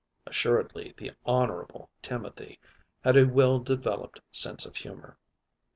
Assuredly 0.25 0.95
the 0.97 1.11
Honorable 1.27 1.91
Timothy 2.01 2.59
had 3.03 3.15
a 3.15 3.27
well 3.27 3.59
developed 3.59 4.21
sense 4.31 4.65
of 4.65 4.77
humor. 4.77 5.19